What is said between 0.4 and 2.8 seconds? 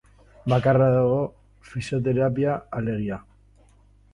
Bakarra dago, fisioterapia,